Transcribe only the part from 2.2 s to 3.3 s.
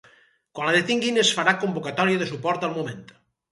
de suport al moment!